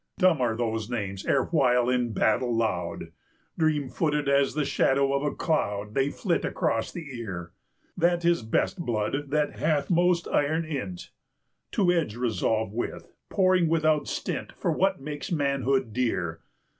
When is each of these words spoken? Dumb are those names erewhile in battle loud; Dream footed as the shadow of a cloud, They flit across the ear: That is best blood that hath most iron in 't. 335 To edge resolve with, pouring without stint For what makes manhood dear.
Dumb 0.17 0.41
are 0.41 0.55
those 0.55 0.89
names 0.89 1.27
erewhile 1.27 1.87
in 1.87 2.11
battle 2.11 2.55
loud; 2.55 3.11
Dream 3.55 3.87
footed 3.87 4.27
as 4.27 4.55
the 4.55 4.65
shadow 4.65 5.13
of 5.13 5.21
a 5.21 5.29
cloud, 5.35 5.93
They 5.93 6.09
flit 6.09 6.43
across 6.43 6.91
the 6.91 7.15
ear: 7.19 7.51
That 7.95 8.25
is 8.25 8.41
best 8.41 8.79
blood 8.79 9.29
that 9.29 9.59
hath 9.59 9.91
most 9.91 10.27
iron 10.27 10.65
in 10.65 10.95
't. 10.95 11.11
335 11.71 11.73
To 11.73 11.91
edge 11.91 12.15
resolve 12.19 12.71
with, 12.73 13.13
pouring 13.29 13.67
without 13.69 14.07
stint 14.07 14.53
For 14.53 14.71
what 14.71 14.99
makes 14.99 15.31
manhood 15.31 15.93
dear. 15.93 16.41